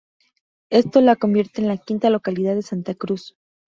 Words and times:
Esto 0.71 0.99
la 0.99 1.15
convierte 1.15 1.61
en 1.61 1.67
la 1.67 1.77
quinta 1.77 2.09
localidad 2.09 2.55
de 2.55 2.63
Santa 2.63 2.95
Cruz. 2.95 3.35